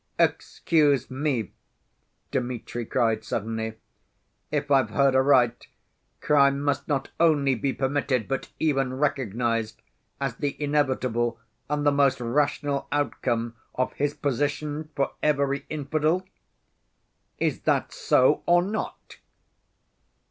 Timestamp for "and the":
11.69-11.91